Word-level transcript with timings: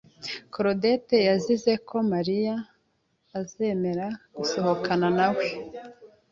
Claudete 0.53 1.15
yizeye 1.27 1.75
ko 1.89 1.95
Mariya 2.13 2.55
azemera 3.39 4.07
gusohokana 4.37 5.07
nawe. 5.17 5.45